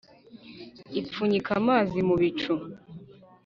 Ipfunyika 0.99 1.51
amazi 1.61 1.99
mu 2.07 2.15
bicu 2.21 2.53